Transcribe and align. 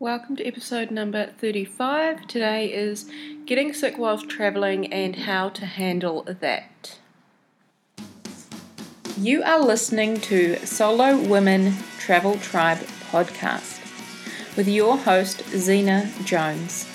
Welcome 0.00 0.34
to 0.36 0.44
episode 0.44 0.90
number 0.90 1.26
35. 1.38 2.26
Today 2.26 2.66
is 2.72 3.08
getting 3.46 3.72
sick 3.72 3.96
whilst 3.96 4.28
travelling 4.28 4.92
and 4.92 5.14
how 5.14 5.50
to 5.50 5.64
handle 5.66 6.24
that. 6.40 6.98
You 9.16 9.44
are 9.44 9.60
listening 9.60 10.20
to 10.22 10.56
Solo 10.66 11.16
Women 11.16 11.74
Travel 12.00 12.38
Tribe 12.38 12.78
podcast 13.12 13.78
with 14.56 14.66
your 14.66 14.96
host, 14.96 15.44
Zena 15.50 16.10
Jones. 16.24 16.88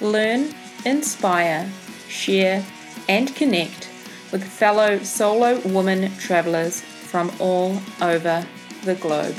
Learn, 0.00 0.54
inspire, 0.86 1.68
share, 2.08 2.64
and 3.08 3.34
connect 3.34 3.90
with 4.30 4.44
fellow 4.44 5.00
solo 5.00 5.58
women 5.64 6.16
travelers 6.18 6.82
from 6.82 7.32
all 7.40 7.80
over 8.00 8.46
the 8.84 8.94
globe. 8.94 9.34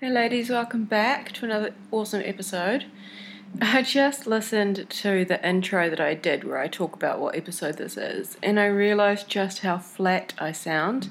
Hey, 0.00 0.08
ladies, 0.08 0.48
welcome 0.48 0.84
back 0.84 1.30
to 1.32 1.44
another 1.44 1.74
awesome 1.90 2.22
episode. 2.24 2.86
I 3.60 3.82
just 3.82 4.26
listened 4.26 4.88
to 4.88 5.26
the 5.26 5.46
intro 5.46 5.90
that 5.90 6.00
I 6.00 6.14
did 6.14 6.42
where 6.42 6.56
I 6.56 6.68
talk 6.68 6.94
about 6.94 7.20
what 7.20 7.36
episode 7.36 7.76
this 7.76 7.98
is, 7.98 8.38
and 8.42 8.58
I 8.58 8.64
realized 8.64 9.28
just 9.28 9.58
how 9.58 9.76
flat 9.76 10.32
I 10.38 10.52
sound, 10.52 11.10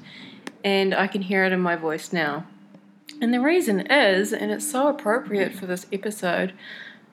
and 0.64 0.92
I 0.92 1.06
can 1.06 1.22
hear 1.22 1.44
it 1.44 1.52
in 1.52 1.60
my 1.60 1.76
voice 1.76 2.12
now. 2.12 2.46
And 3.20 3.32
the 3.32 3.38
reason 3.38 3.78
is, 3.82 4.32
and 4.32 4.50
it's 4.50 4.68
so 4.68 4.88
appropriate 4.88 5.54
for 5.54 5.66
this 5.66 5.86
episode, 5.92 6.52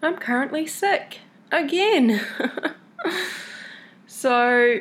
I'm 0.02 0.16
currently 0.16 0.66
sick 0.66 1.20
again. 1.52 2.26
so, 4.08 4.80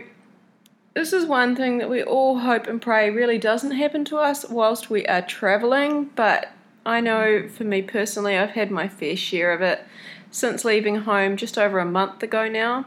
this 0.94 1.12
is 1.12 1.27
one 1.27 1.55
thing 1.55 1.77
that 1.77 1.91
we 1.91 2.02
all 2.02 2.38
hope 2.38 2.66
and 2.66 2.80
pray 2.80 3.10
really 3.10 3.36
doesn't 3.36 3.72
happen 3.72 4.06
to 4.06 4.16
us 4.16 4.48
whilst 4.48 4.88
we 4.88 5.05
are 5.05 5.20
traveling, 5.20 6.06
but 6.16 6.52
I 6.86 7.00
know 7.00 7.48
for 7.48 7.64
me 7.64 7.82
personally, 7.82 8.36
I've 8.36 8.50
had 8.50 8.70
my 8.70 8.88
fair 8.88 9.16
share 9.16 9.52
of 9.52 9.60
it 9.60 9.84
since 10.30 10.64
leaving 10.64 10.97
home 10.97 11.36
just 11.36 11.58
over 11.58 11.78
a 11.78 11.84
month 11.84 12.22
ago 12.22 12.48
now. 12.48 12.86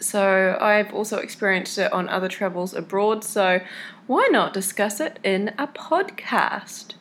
So 0.00 0.58
I've 0.60 0.92
also 0.92 1.18
experienced 1.18 1.78
it 1.78 1.92
on 1.92 2.08
other 2.08 2.28
travels 2.28 2.74
abroad, 2.74 3.22
so 3.22 3.60
why 4.06 4.28
not 4.30 4.52
discuss 4.52 5.00
it 5.00 5.18
in 5.22 5.54
a 5.58 5.66
podcast? 5.68 6.94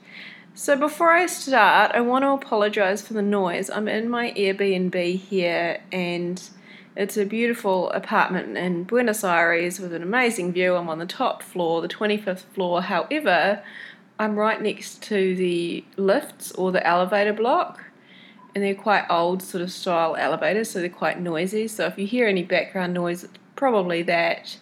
So 0.54 0.78
before 0.78 1.12
I 1.12 1.26
start, 1.26 1.92
I 1.96 2.02
want 2.02 2.24
to 2.24 2.30
apologize 2.30 3.02
for 3.02 3.14
the 3.14 3.24
noise. 3.24 3.70
I'm 3.70 3.88
in 3.88 4.10
my 4.10 4.32
Airbnb 4.34 5.18
here 5.18 5.82
and 5.92 6.42
it's 6.96 7.18
a 7.18 7.26
beautiful 7.26 7.90
apartment 7.90 8.56
in 8.56 8.84
Buenos 8.84 9.24
Aires 9.24 9.80
with 9.80 9.94
an 9.94 10.04
amazing 10.04 10.54
view. 10.54 10.76
I'm 10.76 10.90
on 10.90 11.00
the 11.00 11.08
top 11.08 11.42
floor, 11.42 11.82
the 11.82 11.88
25th 11.88 12.44
floor. 12.54 12.84
However, 12.84 13.64
I'm 14.20 14.36
right 14.36 14.62
next 14.62 15.02
to 15.04 15.36
the 15.36 15.84
lifts 15.98 16.52
or 16.54 16.72
the 16.72 16.86
elevator 16.86 17.34
block, 17.34 17.84
and 18.54 18.64
they're 18.64 18.76
quite 18.76 19.06
old 19.10 19.42
sort 19.42 19.64
of 19.64 19.72
style 19.72 20.16
elevators, 20.16 20.72
so 20.72 20.80
they're 20.80 20.90
quite 20.90 21.20
noisy. 21.20 21.68
So 21.68 21.86
if 21.86 21.98
you 21.98 22.06
hear 22.06 22.28
any 22.28 22.44
background 22.44 22.94
noise, 22.94 23.24
it's 23.24 23.38
probably 23.56 24.04
that. 24.04 24.58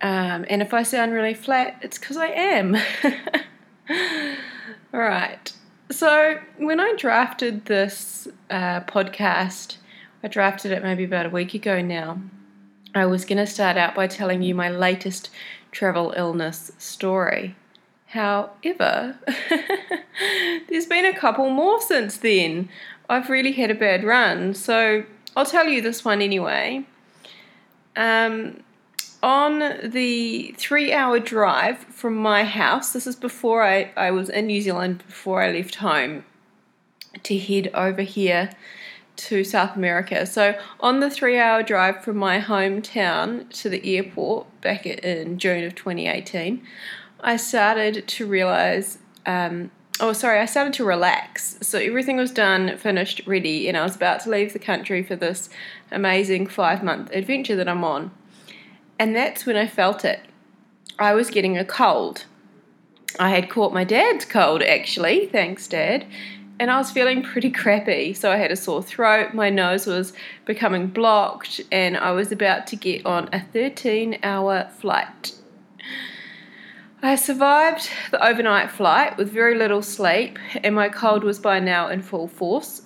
Um, 0.00 0.46
and 0.48 0.62
if 0.62 0.72
I 0.72 0.82
sound 0.82 1.12
really 1.12 1.34
flat, 1.34 1.78
it's 1.82 1.98
because 1.98 2.16
I 2.16 2.28
am. 2.28 2.76
All 4.94 5.00
right. 5.00 5.52
So 5.90 6.38
when 6.58 6.80
I 6.80 6.94
drafted 6.96 7.66
this 7.66 8.28
uh, 8.50 8.80
podcast, 8.80 9.76
I 10.22 10.28
drafted 10.28 10.72
it 10.72 10.82
maybe 10.82 11.04
about 11.04 11.26
a 11.26 11.30
week 11.30 11.54
ago 11.54 11.80
now. 11.80 12.20
I 12.94 13.06
was 13.06 13.24
going 13.24 13.38
to 13.38 13.46
start 13.46 13.76
out 13.76 13.94
by 13.94 14.06
telling 14.06 14.42
you 14.42 14.54
my 14.54 14.70
latest 14.70 15.30
travel 15.70 16.14
illness 16.16 16.72
story. 16.78 17.54
However, 18.08 19.18
there's 20.68 20.86
been 20.86 21.04
a 21.04 21.14
couple 21.14 21.50
more 21.50 21.80
since 21.80 22.16
then. 22.16 22.70
I've 23.08 23.28
really 23.28 23.52
had 23.52 23.70
a 23.70 23.74
bad 23.74 24.02
run, 24.02 24.54
so 24.54 25.04
I'll 25.36 25.44
tell 25.44 25.68
you 25.68 25.82
this 25.82 26.04
one 26.04 26.22
anyway. 26.22 26.84
Um, 27.96 28.62
on 29.22 29.80
the 29.84 30.54
three 30.56 30.92
hour 30.92 31.18
drive 31.18 31.78
from 31.78 32.16
my 32.16 32.44
house, 32.44 32.92
this 32.92 33.06
is 33.06 33.16
before 33.16 33.62
I, 33.62 33.90
I 33.96 34.10
was 34.10 34.30
in 34.30 34.46
New 34.46 34.62
Zealand, 34.62 35.04
before 35.06 35.42
I 35.42 35.52
left 35.52 35.76
home 35.76 36.24
to 37.24 37.38
head 37.38 37.70
over 37.74 38.02
here 38.02 38.50
to 39.16 39.44
South 39.44 39.76
America. 39.76 40.24
So, 40.24 40.58
on 40.80 41.00
the 41.00 41.10
three 41.10 41.38
hour 41.38 41.62
drive 41.62 42.02
from 42.02 42.16
my 42.16 42.40
hometown 42.40 43.50
to 43.60 43.68
the 43.68 43.96
airport 43.96 44.46
back 44.60 44.86
in 44.86 45.38
June 45.38 45.64
of 45.64 45.74
2018, 45.74 46.64
I 47.20 47.36
started 47.36 48.06
to 48.06 48.26
realize, 48.26 48.98
um, 49.26 49.70
oh, 50.00 50.12
sorry, 50.12 50.38
I 50.38 50.46
started 50.46 50.72
to 50.74 50.84
relax. 50.84 51.58
So 51.62 51.78
everything 51.78 52.16
was 52.16 52.30
done, 52.30 52.76
finished, 52.76 53.22
ready, 53.26 53.68
and 53.68 53.76
I 53.76 53.82
was 53.82 53.96
about 53.96 54.20
to 54.20 54.30
leave 54.30 54.52
the 54.52 54.58
country 54.58 55.02
for 55.02 55.16
this 55.16 55.48
amazing 55.90 56.46
five 56.46 56.82
month 56.82 57.10
adventure 57.12 57.56
that 57.56 57.68
I'm 57.68 57.84
on. 57.84 58.12
And 58.98 59.14
that's 59.14 59.46
when 59.46 59.56
I 59.56 59.66
felt 59.66 60.04
it. 60.04 60.20
I 60.98 61.14
was 61.14 61.30
getting 61.30 61.56
a 61.56 61.64
cold. 61.64 62.24
I 63.18 63.30
had 63.30 63.50
caught 63.50 63.72
my 63.72 63.84
dad's 63.84 64.24
cold, 64.24 64.62
actually, 64.62 65.26
thanks, 65.26 65.66
Dad, 65.66 66.06
and 66.60 66.70
I 66.70 66.78
was 66.78 66.90
feeling 66.90 67.22
pretty 67.22 67.50
crappy. 67.50 68.14
So 68.14 68.30
I 68.30 68.36
had 68.36 68.52
a 68.52 68.56
sore 68.56 68.82
throat, 68.82 69.34
my 69.34 69.50
nose 69.50 69.86
was 69.86 70.12
becoming 70.44 70.88
blocked, 70.88 71.60
and 71.72 71.96
I 71.96 72.12
was 72.12 72.30
about 72.30 72.66
to 72.68 72.76
get 72.76 73.06
on 73.06 73.28
a 73.32 73.40
13 73.40 74.18
hour 74.22 74.68
flight 74.78 75.37
I 77.02 77.14
survived 77.14 77.90
the 78.10 78.24
overnight 78.26 78.72
flight 78.72 79.16
with 79.16 79.30
very 79.30 79.54
little 79.54 79.82
sleep, 79.82 80.36
and 80.64 80.74
my 80.74 80.88
cold 80.88 81.22
was 81.22 81.38
by 81.38 81.60
now 81.60 81.88
in 81.88 82.02
full 82.02 82.26
force. 82.26 82.82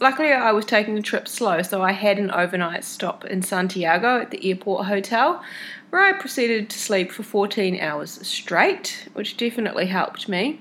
Luckily, 0.00 0.32
I 0.32 0.50
was 0.50 0.64
taking 0.64 0.96
the 0.96 1.02
trip 1.02 1.28
slow, 1.28 1.62
so 1.62 1.80
I 1.80 1.92
had 1.92 2.18
an 2.18 2.32
overnight 2.32 2.82
stop 2.82 3.24
in 3.24 3.42
Santiago 3.42 4.20
at 4.20 4.32
the 4.32 4.44
airport 4.50 4.86
hotel, 4.86 5.40
where 5.90 6.02
I 6.02 6.18
proceeded 6.18 6.68
to 6.70 6.78
sleep 6.78 7.12
for 7.12 7.22
14 7.22 7.78
hours 7.78 8.26
straight, 8.26 9.08
which 9.12 9.36
definitely 9.36 9.86
helped 9.86 10.28
me. 10.28 10.60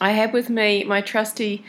I 0.00 0.12
had 0.12 0.32
with 0.32 0.48
me 0.48 0.84
my 0.84 1.02
trusty 1.02 1.62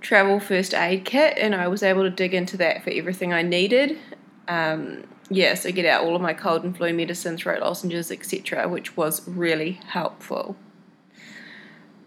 travel 0.00 0.38
first 0.38 0.72
aid 0.72 1.04
kit, 1.04 1.36
and 1.36 1.52
I 1.52 1.66
was 1.66 1.82
able 1.82 2.04
to 2.04 2.10
dig 2.10 2.32
into 2.32 2.56
that 2.58 2.84
for 2.84 2.90
everything 2.90 3.32
I 3.32 3.42
needed. 3.42 3.98
Um, 4.46 5.02
yeah, 5.30 5.54
so 5.54 5.72
get 5.72 5.86
out 5.86 6.04
all 6.04 6.14
of 6.14 6.22
my 6.22 6.34
cold 6.34 6.64
and 6.64 6.76
flu 6.76 6.92
medicine, 6.92 7.36
throat 7.36 7.60
lozenges, 7.60 8.10
etc., 8.10 8.68
which 8.68 8.96
was 8.96 9.26
really 9.26 9.80
helpful. 9.88 10.56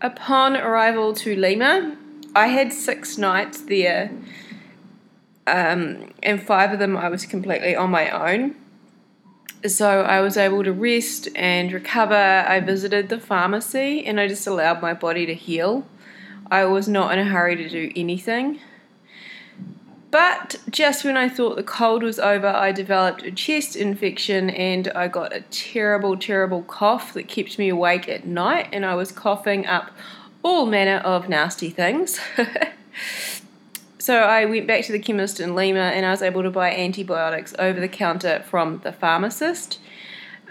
Upon 0.01 0.55
arrival 0.55 1.13
to 1.15 1.35
Lima, 1.35 1.97
I 2.35 2.47
had 2.47 2.71
six 2.71 3.17
nights 3.17 3.61
there, 3.61 4.11
um, 5.47 6.13
and 6.21 6.41
five 6.41 6.71
of 6.71 6.79
them 6.79 6.95
I 6.95 7.09
was 7.09 7.25
completely 7.25 7.75
on 7.75 7.89
my 7.89 8.09
own. 8.09 8.55
So 9.65 10.01
I 10.01 10.21
was 10.21 10.37
able 10.37 10.63
to 10.63 10.71
rest 10.71 11.29
and 11.35 11.71
recover. 11.73 12.13
I 12.13 12.59
visited 12.59 13.09
the 13.09 13.19
pharmacy 13.19 14.05
and 14.05 14.19
I 14.19 14.27
just 14.27 14.45
allowed 14.45 14.83
my 14.83 14.93
body 14.93 15.25
to 15.25 15.33
heal. 15.33 15.87
I 16.51 16.65
was 16.65 16.87
not 16.87 17.11
in 17.11 17.19
a 17.19 17.25
hurry 17.25 17.55
to 17.55 17.67
do 17.67 17.91
anything. 17.95 18.59
But 20.09 20.59
just 20.69 21.03
when 21.03 21.17
I 21.17 21.27
thought 21.27 21.57
the 21.57 21.63
cold 21.63 22.01
was 22.01 22.17
over, 22.17 22.47
I 22.47 22.71
developed 22.71 23.23
a 23.23 23.31
chest 23.31 23.75
infection 23.75 24.49
and 24.49 24.87
I 24.89 25.09
got 25.09 25.33
a 25.33 25.41
terrible, 25.41 26.15
terrible 26.17 26.63
cough 26.63 27.13
that 27.13 27.27
kept 27.27 27.59
me 27.59 27.69
awake 27.69 28.07
at 28.07 28.25
night, 28.25 28.69
and 28.71 28.85
I 28.85 28.95
was 28.95 29.11
coughing 29.11 29.65
up 29.65 29.91
all 30.43 30.65
manner 30.65 30.97
of 30.97 31.27
nasty 31.27 31.69
things. 31.69 32.21
so 33.99 34.19
I 34.19 34.45
went 34.45 34.65
back 34.65 34.85
to 34.85 34.93
the 34.93 34.99
chemist 34.99 35.41
in 35.41 35.55
Lima 35.55 35.79
and 35.79 36.05
I 36.05 36.11
was 36.11 36.21
able 36.21 36.43
to 36.43 36.51
buy 36.51 36.73
antibiotics 36.73 37.53
over 37.59 37.79
the 37.79 37.89
counter 37.89 38.43
from 38.47 38.79
the 38.85 38.93
pharmacist. 38.93 39.79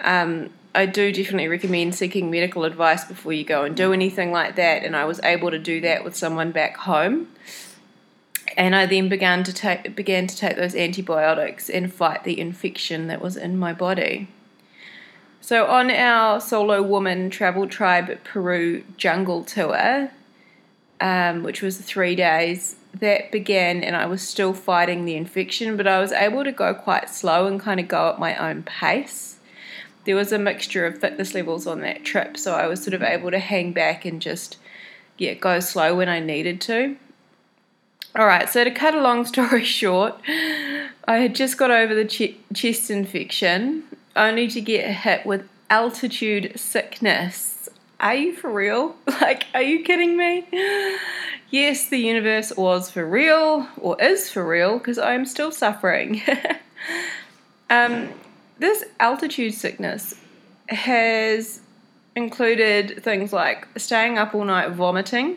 Um, 0.03 0.51
I 0.75 0.85
do 0.85 1.11
definitely 1.11 1.49
recommend 1.49 1.95
seeking 1.95 2.31
medical 2.31 2.65
advice 2.65 3.05
before 3.05 3.33
you 3.33 3.45
go 3.45 3.65
and 3.65 3.75
do 3.75 3.95
anything 3.95 4.31
like 4.33 4.57
that, 4.57 4.85
and 4.85 4.95
I 4.95 5.07
was 5.07 5.19
able 5.25 5.51
to 5.51 5.59
do 5.59 5.81
that 5.81 6.05
with 6.05 6.15
someone 6.15 6.53
back 6.53 6.77
home 6.77 7.29
and 8.57 8.75
I 8.75 8.87
then 8.87 9.09
began 9.09 9.45
to 9.45 9.53
take 9.53 9.95
began 9.95 10.27
to 10.27 10.37
take 10.37 10.57
those 10.57 10.75
antibiotics 10.75 11.69
and 11.69 11.93
fight 11.93 12.25
the 12.25 12.41
infection 12.41 13.07
that 13.09 13.21
was 13.21 13.37
in 13.37 13.57
my 13.59 13.73
body. 13.73 14.29
So 15.41 15.67
on 15.67 15.91
our 15.91 16.41
solo 16.41 16.83
woman 16.83 17.31
travel 17.31 17.69
tribe 17.69 18.19
Peru 18.25 18.83
jungle 18.97 19.45
tour, 19.45 20.11
um, 21.01 21.43
which 21.43 21.63
was 21.63 21.79
three 21.79 22.17
days, 22.17 22.77
that 22.95 23.31
began 23.31 23.85
and 23.85 23.95
I 23.95 24.07
was 24.07 24.23
still 24.23 24.55
fighting 24.55 25.05
the 25.05 25.17
infection, 25.17 25.77
but 25.77 25.87
I 25.87 26.01
was 26.01 26.13
able 26.13 26.43
to 26.43 26.53
go 26.53 26.75
quite 26.75 27.11
slow 27.11 27.47
and 27.47 27.61
kind 27.61 27.79
of 27.79 27.89
go 27.89 28.11
at 28.11 28.19
my 28.19 28.35
own 28.37 28.63
pace. 28.63 29.37
There 30.05 30.17
was 30.17 30.33
a 30.33 30.39
mixture 30.39 30.87
of 30.87 30.99
fitness 30.99 31.35
levels 31.35 31.67
on 31.67 31.81
that 31.81 32.05
trip, 32.05 32.37
so 32.37 32.55
I 32.55 32.67
was 32.67 32.83
sort 32.83 32.95
of 32.95 33.03
able 33.03 33.31
to 33.31 33.39
hang 33.39 33.73
back 33.73 34.05
and 34.05 34.23
just 34.23 34.57
yeah 35.19 35.35
go 35.35 35.61
slow 35.61 35.95
when 35.95 36.09
I 36.09 36.21
needed 36.21 36.61
to. 36.63 36.97
All 38.17 38.25
right, 38.27 38.49
so 38.49 38.65
to 38.65 38.71
cut 38.71 38.95
a 38.95 39.01
long 39.03 39.27
story 39.27 39.65
short, 39.65 40.15
I 41.07 41.19
had 41.19 41.35
just 41.35 41.59
got 41.59 41.71
over 41.71 41.95
the 41.95 42.07
ch- 42.07 42.37
chest 42.55 42.91
infection 42.91 43.85
only 44.15 44.49
to 44.49 44.61
get 44.63 44.91
hit 44.91 45.27
with 45.27 45.47
altitude 45.69 46.59
sickness. 46.59 47.69
are 48.01 48.15
you 48.15 48.35
for 48.35 48.51
real? 48.51 48.97
Like, 49.21 49.47
are 49.55 49.63
you 49.63 49.83
kidding 49.83 50.17
me? 50.17 50.47
Yes, 51.51 51.89
the 51.89 51.99
universe 51.99 52.53
was 52.57 52.91
for 52.91 53.05
real, 53.05 53.69
or 53.77 54.01
is 54.01 54.31
for 54.31 54.47
real, 54.47 54.79
because 54.79 54.99
I'm 54.99 55.27
still 55.27 55.51
suffering. 55.51 56.23
um, 57.71 58.09
this 58.59 58.85
altitude 58.99 59.53
sickness 59.53 60.15
has 60.69 61.61
included 62.15 63.03
things 63.03 63.33
like 63.33 63.69
staying 63.77 64.17
up 64.17 64.35
all 64.35 64.45
night 64.45 64.71
vomiting, 64.71 65.37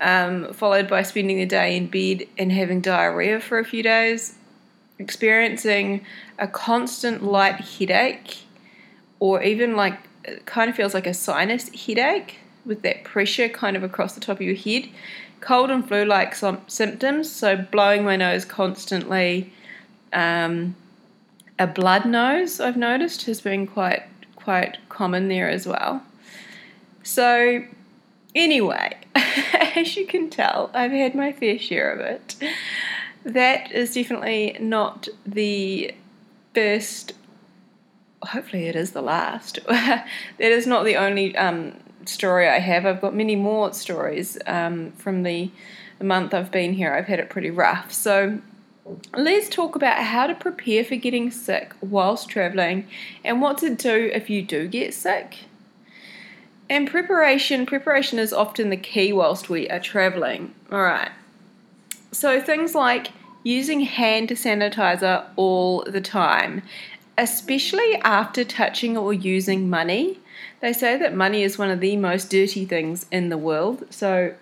um, 0.00 0.52
followed 0.52 0.88
by 0.88 1.02
spending 1.02 1.36
the 1.36 1.46
day 1.46 1.76
in 1.76 1.86
bed 1.86 2.26
and 2.38 2.52
having 2.52 2.80
diarrhea 2.80 3.40
for 3.40 3.58
a 3.58 3.64
few 3.64 3.82
days, 3.82 4.36
experiencing 4.98 6.04
a 6.38 6.48
constant 6.48 7.22
light 7.22 7.60
headache, 7.60 8.38
or 9.18 9.42
even 9.42 9.76
like 9.76 9.98
it 10.24 10.46
kind 10.46 10.70
of 10.70 10.76
feels 10.76 10.94
like 10.94 11.06
a 11.06 11.14
sinus 11.14 11.68
headache 11.86 12.38
with 12.64 12.82
that 12.82 13.04
pressure 13.04 13.48
kind 13.48 13.76
of 13.76 13.82
across 13.82 14.14
the 14.14 14.20
top 14.20 14.36
of 14.36 14.42
your 14.42 14.54
head, 14.54 14.88
cold 15.40 15.70
and 15.70 15.86
flu 15.86 16.04
like 16.04 16.34
symptoms, 16.66 17.30
so 17.30 17.56
blowing 17.56 18.04
my 18.04 18.16
nose 18.16 18.44
constantly. 18.44 19.52
Um, 20.12 20.74
a 21.58 21.66
blood 21.66 22.06
nose, 22.06 22.58
I've 22.58 22.76
noticed, 22.76 23.26
has 23.26 23.40
been 23.40 23.66
quite 23.66 24.02
quite 24.34 24.78
common 24.88 25.28
there 25.28 25.48
as 25.48 25.66
well. 25.66 26.02
So, 27.02 27.64
anyway, 28.34 28.96
as 29.14 29.96
you 29.96 30.06
can 30.06 30.30
tell, 30.30 30.70
I've 30.74 30.92
had 30.92 31.14
my 31.14 31.32
fair 31.32 31.58
share 31.58 31.92
of 31.92 32.00
it. 32.00 32.36
That 33.24 33.70
is 33.72 33.94
definitely 33.94 34.56
not 34.60 35.08
the 35.26 35.94
first, 36.54 37.12
hopefully, 38.22 38.66
it 38.66 38.76
is 38.76 38.92
the 38.92 39.02
last. 39.02 39.58
that 39.68 40.06
is 40.38 40.66
not 40.66 40.84
the 40.84 40.96
only 40.96 41.36
um, 41.36 41.74
story 42.06 42.48
I 42.48 42.58
have. 42.58 42.86
I've 42.86 43.00
got 43.00 43.14
many 43.14 43.36
more 43.36 43.72
stories 43.72 44.38
um, 44.46 44.92
from 44.92 45.22
the, 45.22 45.50
the 45.98 46.04
month 46.04 46.32
I've 46.32 46.50
been 46.50 46.74
here. 46.74 46.94
I've 46.94 47.06
had 47.06 47.20
it 47.20 47.28
pretty 47.28 47.50
rough. 47.50 47.92
So, 47.92 48.40
let's 49.16 49.48
talk 49.48 49.76
about 49.76 50.02
how 50.02 50.26
to 50.26 50.34
prepare 50.34 50.84
for 50.84 50.96
getting 50.96 51.30
sick 51.30 51.74
whilst 51.80 52.28
traveling 52.28 52.88
and 53.24 53.40
what 53.40 53.58
to 53.58 53.74
do 53.74 54.10
if 54.12 54.30
you 54.30 54.42
do 54.42 54.66
get 54.66 54.94
sick. 54.94 55.44
And 56.70 56.88
preparation, 56.88 57.66
preparation 57.66 58.20
is 58.20 58.32
often 58.32 58.70
the 58.70 58.76
key 58.76 59.12
whilst 59.12 59.50
we 59.50 59.68
are 59.68 59.80
traveling. 59.80 60.54
All 60.70 60.80
right. 60.80 61.10
So 62.12 62.40
things 62.40 62.76
like 62.76 63.08
using 63.42 63.80
hand 63.80 64.28
sanitizer 64.28 65.24
all 65.34 65.82
the 65.82 66.00
time, 66.00 66.62
especially 67.18 67.96
after 67.96 68.44
touching 68.44 68.96
or 68.96 69.12
using 69.12 69.68
money. 69.68 70.20
They 70.60 70.72
say 70.72 70.96
that 70.96 71.12
money 71.12 71.42
is 71.42 71.58
one 71.58 71.70
of 71.70 71.80
the 71.80 71.96
most 71.96 72.30
dirty 72.30 72.64
things 72.64 73.06
in 73.10 73.30
the 73.30 73.38
world, 73.38 73.84
so 73.90 74.34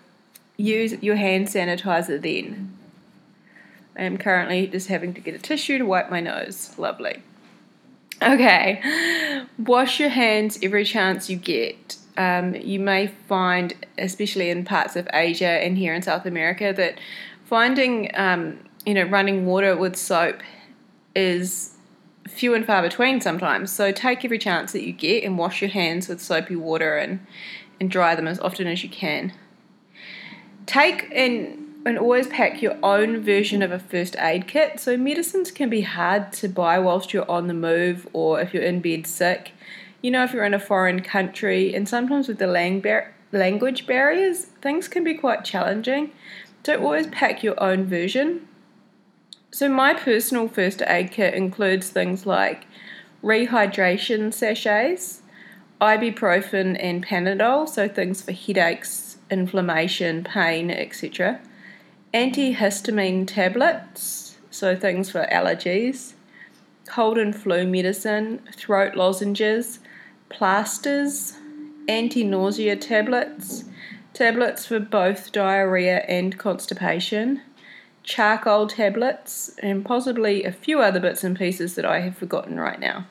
use 0.55 1.01
your 1.01 1.15
hand 1.15 1.47
sanitizer 1.47 2.21
then. 2.21 2.77
I 3.97 4.03
am 4.03 4.17
currently 4.17 4.67
just 4.67 4.87
having 4.87 5.13
to 5.15 5.21
get 5.21 5.33
a 5.33 5.39
tissue 5.39 5.79
to 5.79 5.85
wipe 5.85 6.11
my 6.11 6.19
nose. 6.19 6.77
Lovely. 6.77 7.23
Okay, 8.21 9.45
wash 9.57 9.99
your 9.99 10.09
hands 10.09 10.59
every 10.61 10.83
chance 10.83 11.29
you 11.29 11.37
get. 11.37 11.95
Um, 12.19 12.53
you 12.53 12.81
may 12.81 13.07
find, 13.07 13.73
especially 13.97 14.49
in 14.49 14.65
parts 14.65 14.97
of 14.97 15.07
Asia 15.13 15.47
and 15.47 15.77
here 15.77 15.93
in 15.93 16.01
South 16.01 16.25
America, 16.25 16.73
that 16.75 16.99
finding 17.45 18.11
um, 18.13 18.59
you 18.85 18.93
know 18.93 19.03
running 19.03 19.45
water 19.45 19.75
with 19.77 19.95
soap 19.95 20.41
is 21.15 21.75
few 22.27 22.53
and 22.53 22.65
far 22.65 22.81
between 22.81 23.21
sometimes. 23.21 23.71
So 23.71 23.93
take 23.93 24.25
every 24.25 24.37
chance 24.37 24.73
that 24.73 24.83
you 24.83 24.91
get 24.91 25.23
and 25.23 25.37
wash 25.37 25.61
your 25.61 25.71
hands 25.71 26.09
with 26.09 26.21
soapy 26.21 26.57
water 26.57 26.97
and 26.97 27.25
and 27.79 27.89
dry 27.89 28.15
them 28.15 28.27
as 28.27 28.37
often 28.41 28.67
as 28.67 28.83
you 28.83 28.89
can. 28.89 29.33
Take 30.65 31.09
and 31.15 31.67
and 31.85 31.97
always 31.97 32.27
pack 32.27 32.61
your 32.61 32.77
own 32.83 33.21
version 33.21 33.61
of 33.61 33.71
a 33.71 33.79
first 33.79 34.17
aid 34.19 34.45
kit. 34.45 34.81
So, 34.81 34.97
medicines 34.97 35.51
can 35.51 35.69
be 35.69 35.81
hard 35.81 36.33
to 36.33 36.49
buy 36.49 36.79
whilst 36.79 37.13
you're 37.13 37.31
on 37.31 37.47
the 37.47 37.53
move 37.53 38.09
or 38.11 38.41
if 38.41 38.53
you're 38.53 38.63
in 38.63 38.81
bed 38.81 39.07
sick. 39.07 39.53
You 40.01 40.11
know, 40.11 40.23
if 40.23 40.33
you're 40.33 40.45
in 40.45 40.53
a 40.53 40.59
foreign 40.59 41.01
country, 41.01 41.73
and 41.73 41.87
sometimes 41.87 42.27
with 42.27 42.39
the 42.39 42.47
language 43.31 43.87
barriers, 43.87 44.45
things 44.61 44.87
can 44.87 45.03
be 45.03 45.13
quite 45.13 45.43
challenging. 45.43 46.11
So, 46.65 46.81
always 46.81 47.07
pack 47.07 47.43
your 47.43 47.61
own 47.61 47.85
version. 47.85 48.47
So, 49.51 49.67
my 49.69 49.93
personal 49.93 50.47
first 50.47 50.81
aid 50.85 51.11
kit 51.11 51.33
includes 51.33 51.89
things 51.89 52.25
like 52.25 52.65
rehydration 53.23 54.33
sachets, 54.33 55.21
ibuprofen, 55.81 56.77
and 56.79 57.05
Panadol, 57.05 57.67
so 57.67 57.87
things 57.87 58.21
for 58.21 58.31
headaches, 58.31 59.17
inflammation, 59.29 60.23
pain, 60.23 60.69
etc 60.69 61.39
antihistamine 62.13 63.27
tablets, 63.27 64.37
so 64.49 64.75
things 64.75 65.11
for 65.11 65.27
allergies, 65.31 66.13
cold 66.87 67.17
and 67.17 67.35
flu 67.35 67.67
medicine, 67.67 68.41
throat 68.55 68.95
lozenges, 68.95 69.79
plasters, 70.29 71.33
anti 71.87 72.23
nausea 72.23 72.75
tablets, 72.75 73.65
tablets 74.13 74.65
for 74.65 74.79
both 74.79 75.31
diarrhea 75.31 75.99
and 76.07 76.37
constipation, 76.37 77.41
charcoal 78.03 78.67
tablets, 78.67 79.51
and 79.59 79.85
possibly 79.85 80.43
a 80.43 80.51
few 80.51 80.79
other 80.79 80.99
bits 80.99 81.23
and 81.23 81.37
pieces 81.37 81.75
that 81.75 81.85
I 81.85 82.01
have 82.01 82.17
forgotten 82.17 82.59
right 82.59 82.79
now. 82.79 83.07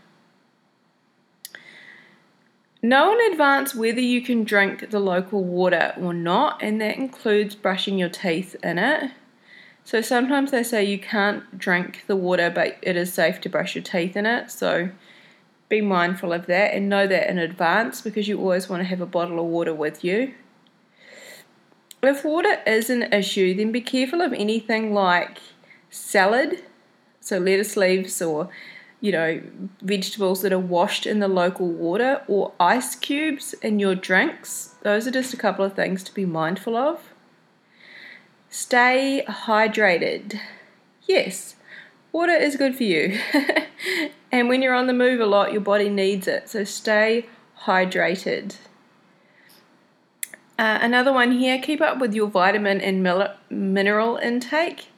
Know 2.81 3.13
in 3.13 3.33
advance 3.33 3.75
whether 3.75 4.01
you 4.01 4.23
can 4.23 4.45
drink 4.45 4.91
the 4.91 5.01
local 5.01 5.43
water 5.43 5.95
or 6.01 6.15
not, 6.15 6.63
and 6.63 6.81
that 6.81 6.97
includes 6.97 7.57
brushing 7.57 7.99
your 7.99 8.09
teeth 8.09 8.55
in 8.63 8.79
it. 8.79 9.11
So 9.83 10.01
sometimes 10.01 10.51
they 10.51 10.63
say 10.63 10.85
you 10.85 10.99
can't 10.99 11.59
drink 11.59 12.05
the 12.07 12.15
water, 12.15 12.51
but 12.51 12.77
it 12.83 12.97
is 12.97 13.13
safe 13.13 13.41
to 13.41 13.49
brush 13.49 13.75
your 13.75 13.83
teeth 13.83 14.17
in 14.17 14.27
it. 14.27 14.51
So 14.51 14.91
be 15.69 15.81
mindful 15.81 16.33
of 16.33 16.47
that 16.47 16.75
and 16.75 16.89
know 16.89 17.07
that 17.07 17.31
in 17.31 17.39
advance 17.39 18.01
because 18.01 18.29
you 18.29 18.39
always 18.39 18.69
want 18.69 18.81
to 18.81 18.89
have 18.89 19.01
a 19.01 19.07
bottle 19.07 19.39
of 19.39 19.47
water 19.47 19.75
with 19.75 20.03
you. 20.03 20.35
If 22.03 22.25
water 22.25 22.61
is 22.67 22.91
an 22.91 23.13
issue, 23.13 23.55
then 23.55 23.73
be 23.73 23.81
careful 23.81 24.21
of 24.21 24.33
anything 24.33 24.95
like 24.95 25.39
salad, 25.91 26.63
so 27.21 27.39
lettuce 27.39 27.77
leaves 27.77 28.23
or 28.23 28.51
you 29.01 29.13
know, 29.13 29.41
vegetables 29.81 30.43
that 30.43 30.53
are 30.53 30.59
washed 30.59 31.07
in 31.07 31.21
the 31.21 31.29
local 31.29 31.69
water 31.69 32.23
or 32.27 32.53
ice 32.59 32.97
cubes 32.97 33.53
in 33.55 33.79
your 33.79 33.95
drinks. 33.95 34.75
Those 34.83 35.07
are 35.07 35.13
just 35.13 35.33
a 35.33 35.37
couple 35.37 35.65
of 35.65 35.75
things 35.75 36.03
to 36.05 36.15
be 36.15 36.25
mindful 36.25 36.77
of. 36.77 37.13
Stay 38.51 39.25
hydrated. 39.29 40.41
Yes, 41.07 41.55
water 42.13 42.33
is 42.33 42.57
good 42.57 42.77
for 42.77 42.85
you. 42.85 43.19
and 44.33 44.49
when 44.49 44.63
you're 44.63 44.75
on 44.75 44.87
the 44.87 44.93
move 44.93 45.21
a 45.21 45.27
lot, 45.27 45.53
your 45.53 45.61
body 45.61 45.89
needs 45.89 46.27
it. 46.27 46.49
So 46.49 46.65
stay 46.65 47.27
hydrated. 47.65 48.57
Uh, 50.59 50.79
another 50.83 51.13
one 51.13 51.33
here 51.33 51.59
keep 51.59 51.81
up 51.81 51.99
with 51.99 52.15
your 52.15 52.27
vitamin 52.27 52.81
and 52.81 53.03
mineral 53.49 54.17
intake. 54.17 54.89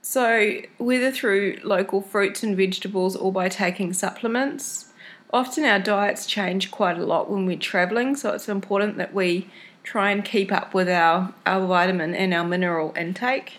So, 0.00 0.60
whether 0.78 1.10
through 1.10 1.58
local 1.64 2.00
fruits 2.00 2.44
and 2.44 2.56
vegetables 2.56 3.16
or 3.16 3.32
by 3.32 3.48
taking 3.48 3.92
supplements, 3.92 4.92
often 5.32 5.64
our 5.64 5.80
diets 5.80 6.26
change 6.26 6.70
quite 6.70 6.96
a 6.96 7.04
lot 7.04 7.28
when 7.28 7.44
we're 7.44 7.58
traveling, 7.58 8.14
so 8.14 8.32
it's 8.32 8.48
important 8.48 8.98
that 8.98 9.12
we 9.12 9.48
try 9.82 10.12
and 10.12 10.24
keep 10.24 10.52
up 10.52 10.72
with 10.72 10.88
our, 10.88 11.34
our 11.44 11.66
vitamin 11.66 12.14
and 12.14 12.32
our 12.32 12.44
mineral 12.44 12.94
intake. 12.96 13.54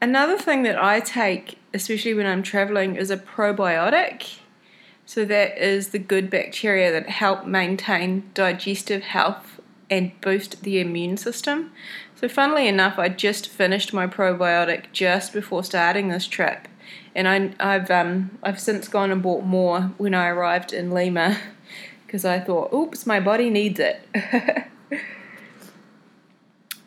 Another 0.00 0.36
thing 0.36 0.62
that 0.64 0.82
I 0.82 1.00
take, 1.00 1.58
especially 1.72 2.12
when 2.12 2.26
I'm 2.26 2.42
traveling, 2.42 2.96
is 2.96 3.10
a 3.10 3.16
probiotic. 3.16 4.40
So, 5.06 5.24
that 5.24 5.56
is 5.58 5.88
the 5.88 5.98
good 5.98 6.28
bacteria 6.28 6.92
that 6.92 7.08
help 7.08 7.46
maintain 7.46 8.28
digestive 8.34 9.02
health 9.02 9.60
and 9.88 10.20
boost 10.20 10.62
the 10.64 10.80
immune 10.80 11.16
system. 11.16 11.72
So, 12.14 12.28
funnily 12.28 12.66
enough, 12.66 12.98
I 12.98 13.08
just 13.08 13.48
finished 13.48 13.94
my 13.94 14.06
probiotic 14.06 14.92
just 14.92 15.32
before 15.32 15.64
starting 15.64 16.08
this 16.08 16.26
trip, 16.26 16.68
and 17.14 17.28
I, 17.28 17.54
have 17.64 17.90
um, 17.90 18.38
I've 18.42 18.60
since 18.60 18.88
gone 18.88 19.10
and 19.10 19.22
bought 19.22 19.44
more 19.44 19.92
when 19.96 20.12
I 20.12 20.28
arrived 20.28 20.72
in 20.72 20.90
Lima 20.90 21.38
because 22.06 22.24
I 22.24 22.40
thought, 22.40 22.72
oops, 22.72 23.06
my 23.06 23.20
body 23.20 23.48
needs 23.48 23.80
it. 23.80 24.00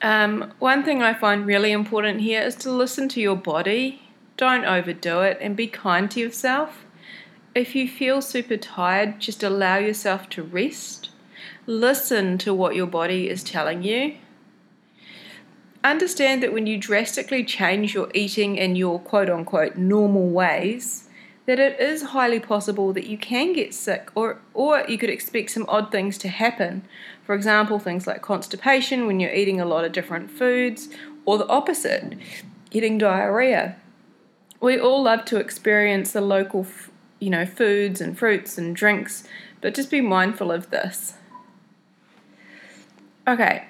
um, 0.02 0.54
one 0.60 0.84
thing 0.84 1.02
I 1.02 1.14
find 1.14 1.46
really 1.46 1.72
important 1.72 2.22
here 2.22 2.42
is 2.42 2.56
to 2.58 2.72
listen 2.72 3.10
to 3.10 3.22
your 3.22 3.36
body. 3.36 4.02
Don't 4.38 4.66
overdo 4.66 5.22
it 5.22 5.38
and 5.42 5.56
be 5.56 5.68
kind 5.68 6.10
to 6.12 6.20
yourself. 6.20 6.86
If 7.54 7.76
you 7.76 7.88
feel 7.88 8.22
super 8.22 8.58
tired, 8.58 9.20
just 9.20 9.44
allow 9.44 9.78
yourself 9.78 10.30
to 10.30 10.44
rest. 10.44 11.10
Listen 11.66 12.38
to 12.40 12.54
what 12.54 12.76
your 12.76 12.88
body 12.88 13.30
is 13.30 13.44
telling 13.44 13.84
you 13.84 14.16
understand 15.84 16.44
that 16.44 16.54
when 16.54 16.68
you 16.68 16.78
drastically 16.78 17.44
change 17.44 17.94
your 17.94 18.10
eating 18.14 18.60
and 18.60 18.78
your 18.78 19.00
quote 19.00 19.30
unquote 19.30 19.78
normal 19.78 20.30
ways, 20.30 21.09
that 21.50 21.58
it 21.58 21.80
is 21.80 22.04
highly 22.04 22.40
possible 22.40 22.94
that 22.94 23.08
you 23.08 23.18
can 23.18 23.54
get 23.54 23.74
sick 23.74 24.12
or, 24.14 24.40
or 24.54 24.86
you 24.88 25.00
could 25.00 25.10
expect 25.10 25.50
some 25.50 25.66
odd 25.68 25.92
things 25.92 26.16
to 26.16 26.28
happen. 26.28 26.84
For 27.24 27.34
example, 27.34 27.80
things 27.80 28.06
like 28.06 28.22
constipation 28.22 29.08
when 29.08 29.20
you're 29.20 29.34
eating 29.34 29.60
a 29.60 29.66
lot 29.66 29.84
of 29.84 29.92
different 29.92 30.30
foods, 30.30 30.90
or 31.26 31.40
the 31.40 31.48
opposite, 31.48 32.16
getting 32.70 33.00
diarrhea. 33.00 33.78
We 34.62 34.80
all 34.80 35.02
love 35.02 35.26
to 35.26 35.38
experience 35.38 36.12
the 36.12 36.22
local, 36.22 36.68
you 37.18 37.32
know, 37.32 37.48
foods 37.48 38.00
and 38.00 38.16
fruits 38.16 38.60
and 38.60 38.76
drinks, 38.76 39.24
but 39.60 39.74
just 39.74 39.90
be 39.90 40.02
mindful 40.02 40.52
of 40.52 40.70
this. 40.70 41.16
Okay, 43.28 43.66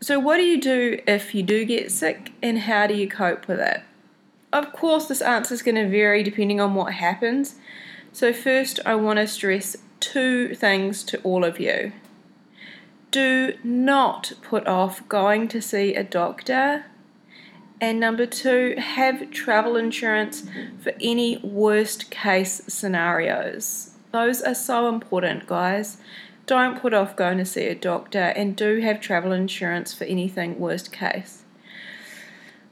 so 0.00 0.20
what 0.20 0.36
do 0.36 0.44
you 0.44 0.60
do 0.60 1.00
if 1.04 1.34
you 1.34 1.42
do 1.42 1.64
get 1.64 1.90
sick 1.90 2.30
and 2.40 2.60
how 2.60 2.86
do 2.86 2.94
you 2.94 3.08
cope 3.08 3.48
with 3.48 3.58
it? 3.58 3.82
Of 4.54 4.72
course, 4.72 5.06
this 5.06 5.20
answer 5.20 5.52
is 5.52 5.62
going 5.62 5.74
to 5.74 5.88
vary 5.88 6.22
depending 6.22 6.60
on 6.60 6.76
what 6.76 6.92
happens. 6.92 7.56
So, 8.12 8.32
first, 8.32 8.78
I 8.86 8.94
want 8.94 9.18
to 9.18 9.26
stress 9.26 9.76
two 9.98 10.54
things 10.54 11.02
to 11.04 11.20
all 11.22 11.42
of 11.42 11.58
you. 11.58 11.90
Do 13.10 13.54
not 13.64 14.34
put 14.42 14.64
off 14.68 15.08
going 15.08 15.48
to 15.48 15.60
see 15.60 15.96
a 15.96 16.04
doctor. 16.04 16.84
And 17.80 17.98
number 17.98 18.26
two, 18.26 18.76
have 18.78 19.32
travel 19.32 19.74
insurance 19.74 20.44
for 20.80 20.92
any 21.00 21.38
worst 21.38 22.12
case 22.12 22.62
scenarios. 22.68 23.90
Those 24.12 24.40
are 24.40 24.54
so 24.54 24.88
important, 24.88 25.48
guys. 25.48 25.96
Don't 26.46 26.80
put 26.80 26.94
off 26.94 27.16
going 27.16 27.38
to 27.38 27.44
see 27.44 27.66
a 27.66 27.74
doctor 27.74 28.32
and 28.36 28.54
do 28.54 28.80
have 28.82 29.00
travel 29.00 29.32
insurance 29.32 29.92
for 29.92 30.04
anything 30.04 30.60
worst 30.60 30.92
case. 30.92 31.43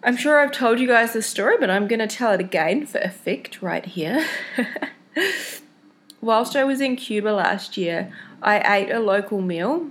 I'm 0.04 0.16
sure 0.16 0.40
I've 0.40 0.50
told 0.50 0.80
you 0.80 0.88
guys 0.88 1.12
this 1.12 1.28
story, 1.28 1.56
but 1.60 1.70
I'm 1.70 1.86
going 1.86 2.00
to 2.00 2.08
tell 2.08 2.32
it 2.32 2.40
again 2.40 2.86
for 2.86 2.98
effect 2.98 3.62
right 3.62 3.86
here. 3.86 4.26
Whilst 6.20 6.56
I 6.56 6.64
was 6.64 6.80
in 6.80 6.96
Cuba 6.96 7.28
last 7.28 7.76
year, 7.76 8.12
I 8.42 8.78
ate 8.78 8.90
a 8.90 8.98
local 8.98 9.40
meal, 9.40 9.90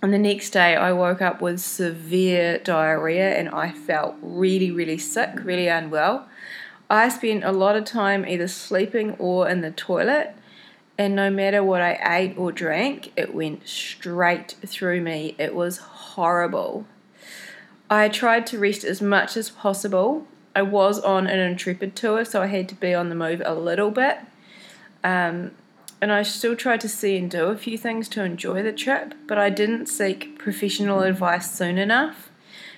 and 0.00 0.14
the 0.14 0.18
next 0.18 0.50
day 0.50 0.76
I 0.76 0.92
woke 0.92 1.20
up 1.20 1.42
with 1.42 1.58
severe 1.60 2.58
diarrhea 2.58 3.36
and 3.36 3.48
I 3.48 3.72
felt 3.72 4.14
really, 4.22 4.70
really 4.70 4.98
sick, 4.98 5.30
really 5.42 5.66
unwell. 5.66 6.28
I 6.88 7.08
spent 7.08 7.42
a 7.42 7.50
lot 7.50 7.74
of 7.74 7.84
time 7.84 8.24
either 8.24 8.46
sleeping 8.46 9.12
or 9.18 9.48
in 9.48 9.60
the 9.60 9.72
toilet, 9.72 10.36
and 10.96 11.16
no 11.16 11.30
matter 11.30 11.64
what 11.64 11.82
I 11.82 11.98
ate 12.04 12.38
or 12.38 12.52
drank, 12.52 13.12
it 13.16 13.34
went 13.34 13.66
straight 13.66 14.54
through 14.64 15.00
me. 15.00 15.34
It 15.36 15.56
was 15.56 15.78
horrible. 15.78 16.86
I 17.92 18.08
tried 18.08 18.46
to 18.46 18.58
rest 18.58 18.84
as 18.84 19.02
much 19.02 19.36
as 19.36 19.50
possible. 19.50 20.26
I 20.56 20.62
was 20.62 20.98
on 20.98 21.26
an 21.26 21.38
intrepid 21.38 21.94
tour, 21.94 22.24
so 22.24 22.40
I 22.40 22.46
had 22.46 22.66
to 22.70 22.74
be 22.74 22.94
on 22.94 23.10
the 23.10 23.14
move 23.14 23.42
a 23.44 23.54
little 23.54 23.90
bit. 23.90 24.18
Um, 25.04 25.50
and 26.00 26.10
I 26.10 26.22
still 26.22 26.56
tried 26.56 26.80
to 26.80 26.88
see 26.88 27.18
and 27.18 27.30
do 27.30 27.44
a 27.48 27.56
few 27.56 27.76
things 27.76 28.08
to 28.08 28.24
enjoy 28.24 28.62
the 28.62 28.72
trip, 28.72 29.12
but 29.26 29.36
I 29.36 29.50
didn't 29.50 29.88
seek 29.88 30.38
professional 30.38 31.02
advice 31.02 31.52
soon 31.52 31.76
enough. 31.76 32.30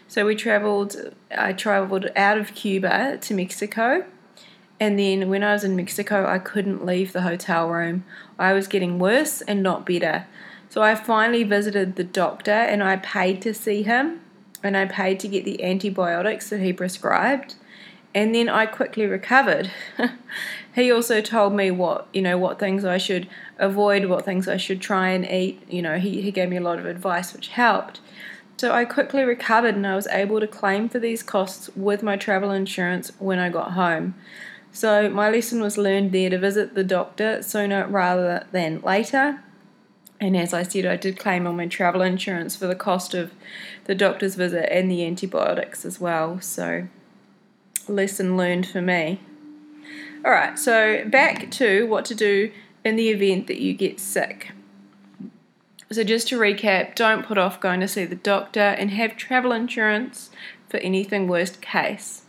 So 0.08 0.26
we 0.26 0.34
traveled, 0.34 1.14
I 1.30 1.52
traveled 1.52 2.10
out 2.16 2.36
of 2.36 2.56
Cuba 2.56 3.18
to 3.18 3.34
Mexico. 3.34 4.06
And 4.80 4.98
then 4.98 5.28
when 5.28 5.44
I 5.44 5.52
was 5.52 5.62
in 5.62 5.76
Mexico, 5.76 6.26
I 6.26 6.40
couldn't 6.40 6.84
leave 6.84 7.12
the 7.12 7.22
hotel 7.22 7.68
room. 7.68 8.02
I 8.36 8.52
was 8.52 8.66
getting 8.66 8.98
worse 8.98 9.42
and 9.42 9.62
not 9.62 9.86
better. 9.86 10.26
So 10.68 10.82
I 10.82 10.96
finally 10.96 11.44
visited 11.44 11.94
the 11.94 12.02
doctor 12.02 12.50
and 12.50 12.82
I 12.82 12.96
paid 12.96 13.40
to 13.42 13.54
see 13.54 13.84
him 13.84 14.20
and 14.64 14.76
I 14.76 14.86
paid 14.86 15.20
to 15.20 15.28
get 15.28 15.44
the 15.44 15.62
antibiotics 15.62 16.48
that 16.50 16.60
he 16.60 16.72
prescribed. 16.72 17.54
And 18.14 18.34
then 18.34 18.48
I 18.48 18.66
quickly 18.66 19.06
recovered. 19.06 19.70
he 20.74 20.90
also 20.90 21.20
told 21.20 21.52
me 21.52 21.70
what, 21.70 22.08
you 22.12 22.22
know, 22.22 22.38
what 22.38 22.58
things 22.58 22.84
I 22.84 22.96
should 22.96 23.28
avoid, 23.58 24.06
what 24.06 24.24
things 24.24 24.48
I 24.48 24.56
should 24.56 24.80
try 24.80 25.08
and 25.10 25.28
eat. 25.28 25.62
You 25.68 25.82
know, 25.82 25.98
he, 25.98 26.22
he 26.22 26.30
gave 26.30 26.48
me 26.48 26.56
a 26.56 26.62
lot 26.62 26.78
of 26.78 26.86
advice 26.86 27.34
which 27.34 27.48
helped. 27.48 28.00
So 28.56 28.72
I 28.72 28.84
quickly 28.84 29.24
recovered 29.24 29.74
and 29.74 29.86
I 29.86 29.96
was 29.96 30.06
able 30.06 30.40
to 30.40 30.46
claim 30.46 30.88
for 30.88 30.98
these 30.98 31.22
costs 31.22 31.68
with 31.76 32.02
my 32.02 32.16
travel 32.16 32.50
insurance 32.50 33.10
when 33.18 33.38
I 33.38 33.50
got 33.50 33.72
home. 33.72 34.14
So 34.72 35.10
my 35.10 35.28
lesson 35.28 35.60
was 35.60 35.76
learned 35.76 36.12
there 36.12 36.30
to 36.30 36.38
visit 36.38 36.74
the 36.74 36.84
doctor 36.84 37.42
sooner 37.42 37.86
rather 37.86 38.46
than 38.52 38.80
later. 38.80 39.40
And 40.20 40.36
as 40.36 40.54
I 40.54 40.62
said, 40.62 40.86
I 40.86 40.96
did 40.96 41.18
claim 41.18 41.46
on 41.46 41.56
my 41.56 41.66
travel 41.66 42.00
insurance 42.00 42.56
for 42.56 42.66
the 42.66 42.74
cost 42.74 43.14
of 43.14 43.32
the 43.84 43.94
doctor's 43.94 44.36
visit 44.36 44.72
and 44.72 44.90
the 44.90 45.04
antibiotics 45.04 45.84
as 45.84 46.00
well. 46.00 46.40
So, 46.40 46.88
lesson 47.88 48.36
learned 48.36 48.66
for 48.66 48.80
me. 48.80 49.20
All 50.24 50.30
right, 50.30 50.58
so 50.58 51.04
back 51.06 51.50
to 51.52 51.86
what 51.86 52.04
to 52.06 52.14
do 52.14 52.50
in 52.84 52.96
the 52.96 53.10
event 53.10 53.46
that 53.48 53.60
you 53.60 53.74
get 53.74 54.00
sick. 54.00 54.52
So, 55.90 56.02
just 56.02 56.28
to 56.28 56.38
recap, 56.38 56.94
don't 56.94 57.26
put 57.26 57.36
off 57.36 57.60
going 57.60 57.80
to 57.80 57.88
see 57.88 58.04
the 58.04 58.14
doctor 58.14 58.60
and 58.60 58.90
have 58.92 59.16
travel 59.16 59.52
insurance 59.52 60.30
for 60.68 60.78
anything 60.78 61.28
worst 61.28 61.60
case. 61.60 62.22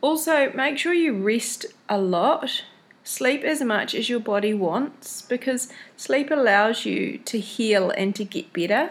Also, 0.00 0.52
make 0.52 0.78
sure 0.78 0.92
you 0.92 1.12
rest 1.14 1.66
a 1.88 1.98
lot 1.98 2.64
Sleep 3.08 3.42
as 3.42 3.62
much 3.62 3.94
as 3.94 4.10
your 4.10 4.20
body 4.20 4.52
wants 4.52 5.22
because 5.22 5.72
sleep 5.96 6.30
allows 6.30 6.84
you 6.84 7.16
to 7.16 7.40
heal 7.40 7.88
and 7.88 8.14
to 8.14 8.22
get 8.22 8.52
better. 8.52 8.90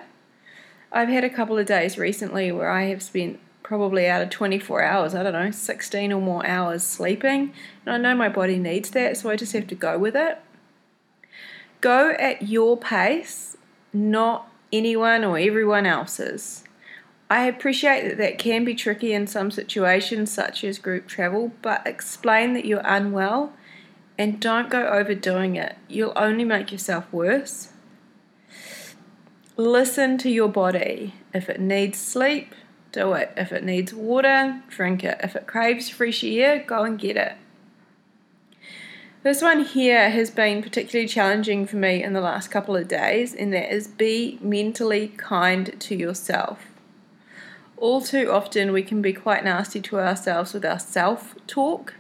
I've 0.92 1.08
had 1.08 1.24
a 1.24 1.30
couple 1.30 1.60
of 1.60 1.68
days 1.68 2.00
recently 2.00 2.52
where 2.52 2.72
I 2.72 2.86
have 2.86 3.04
spent 3.04 3.40
probably 3.62 4.08
out 4.08 4.24
of 4.24 4.32
24 4.32 4.82
hours, 4.82 5.14
I 5.14 5.22
don't 5.22 5.34
know, 5.34 5.52
16 5.52 6.12
or 6.12 6.20
more 6.20 6.44
hours 6.48 6.82
sleeping. 6.82 7.54
And 7.86 7.94
I 7.94 7.98
know 8.00 8.18
my 8.18 8.28
body 8.28 8.58
needs 8.58 8.90
that, 8.90 9.18
so 9.18 9.30
I 9.30 9.36
just 9.36 9.54
have 9.54 9.68
to 9.68 9.76
go 9.76 10.00
with 10.00 10.16
it. 10.16 10.40
Go 11.80 12.10
at 12.18 12.42
your 12.42 12.76
pace, 12.76 13.56
not 13.94 14.52
anyone 14.74 15.24
or 15.24 15.38
everyone 15.38 15.86
else's. 15.86 16.64
I 17.30 17.46
appreciate 17.46 18.10
that 18.10 18.18
that 18.18 18.40
can 18.40 18.66
be 18.66 18.74
tricky 18.74 19.14
in 19.14 19.28
some 19.28 19.52
situations, 19.52 20.32
such 20.32 20.64
as 20.64 20.80
group 20.80 21.06
travel, 21.06 21.52
but 21.62 21.86
explain 21.86 22.54
that 22.54 22.66
you're 22.66 22.82
unwell 22.84 23.54
and 24.18 24.40
don't 24.40 24.70
go 24.70 24.88
overdoing 24.88 25.56
it. 25.56 25.78
You'll 25.88 26.14
only 26.16 26.44
make 26.44 26.72
yourself 26.72 27.06
worse. 27.12 27.70
Listen 29.56 30.18
to 30.20 30.30
your 30.30 30.50
body. 30.50 31.16
If 31.34 31.50
it 31.50 31.60
needs 31.60 31.98
sleep, 31.98 32.54
do 32.92 33.14
it. 33.14 33.32
If 33.38 33.52
it 33.52 33.64
needs 33.64 33.94
water, 33.94 34.62
drink 34.70 35.04
it. 35.04 35.20
If 35.24 35.36
it 35.36 35.48
craves 35.48 35.90
fresh 35.90 36.24
air, 36.24 36.64
go 36.66 36.84
and 36.84 37.00
get 37.00 37.18
it. 37.18 37.34
This 39.24 39.42
one 39.42 39.66
here 39.66 40.10
has 40.10 40.32
been 40.32 40.64
particularly 40.64 41.08
challenging 41.08 41.66
for 41.66 41.76
me 41.76 42.02
in 42.02 42.14
the 42.14 42.22
last 42.22 42.50
couple 42.50 42.76
of 42.76 42.88
days, 42.88 43.34
and 43.34 43.52
that 43.52 43.74
is 43.74 43.88
be 43.88 44.40
mentally 44.42 45.10
kind 45.18 45.76
to 45.82 45.96
yourself. 45.96 46.68
All 47.78 48.02
too 48.02 48.32
often, 48.32 48.72
we 48.72 48.84
can 48.84 49.02
be 49.02 49.14
quite 49.14 49.44
nasty 49.44 49.82
to 49.82 50.00
ourselves 50.00 50.54
with 50.54 50.64
our 50.64 50.80
self 50.80 51.36
talk 51.46 51.96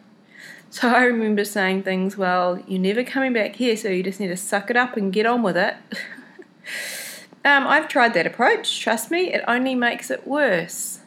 so 0.69 0.89
I 0.89 1.03
remember 1.03 1.45
saying 1.45 1.83
things, 1.83 2.17
well, 2.17 2.61
you're 2.67 2.79
never 2.79 3.03
coming 3.03 3.33
back 3.33 3.55
here, 3.55 3.77
so 3.77 3.89
you 3.89 4.03
just 4.03 4.19
need 4.19 4.27
to 4.27 4.37
suck 4.37 4.69
it 4.69 4.77
up 4.77 4.97
and 4.97 5.13
get 5.13 5.25
on 5.25 5.41
with 5.41 5.57
it. 5.57 5.75
um, 7.45 7.65
I've 7.67 7.87
tried 7.87 8.13
that 8.13 8.27
approach. 8.27 8.79
Trust 8.79 9.09
me, 9.09 9.33
it 9.33 9.43
only 9.47 9.75
makes 9.75 10.11
it 10.11 10.27
worse. 10.27 10.99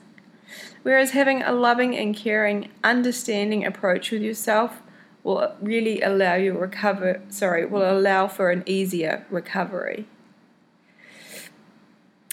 Whereas 0.82 1.10
having 1.10 1.42
a 1.42 1.52
loving 1.52 1.96
and 1.96 2.16
caring, 2.16 2.70
understanding 2.82 3.64
approach 3.66 4.10
with 4.10 4.22
yourself 4.22 4.80
will 5.22 5.54
really 5.60 6.00
allow 6.00 6.34
you 6.34 6.56
recover. 6.56 7.20
Sorry, 7.28 7.66
will 7.66 7.90
allow 7.90 8.28
for 8.28 8.50
an 8.50 8.62
easier 8.64 9.26
recovery. 9.30 10.06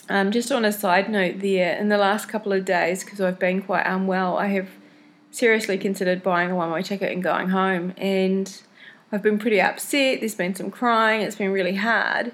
Um, 0.10 0.32
just 0.32 0.52
on 0.54 0.64
a 0.64 0.72
side 0.72 1.10
note, 1.10 1.40
there 1.40 1.78
in 1.78 1.90
the 1.90 1.98
last 1.98 2.30
couple 2.30 2.54
of 2.54 2.64
days, 2.64 3.04
because 3.04 3.20
I've 3.20 3.40
been 3.40 3.62
quite 3.62 3.86
unwell, 3.86 4.38
I 4.38 4.48
have 4.48 4.70
seriously 5.32 5.78
considered 5.78 6.24
buying 6.24 6.52
a 6.52 6.56
one 6.56 6.72
way 6.72 6.82
ticket 6.82 7.12
and 7.12 7.24
going 7.24 7.50
home. 7.50 7.94
And 7.98 8.62
I've 9.12 9.24
been 9.24 9.40
pretty 9.40 9.62
upset. 9.62 10.20
There's 10.20 10.36
been 10.36 10.56
some 10.56 10.72
crying. 10.72 11.22
It's 11.22 11.36
been 11.36 11.52
really 11.52 11.76
hard. 11.76 12.34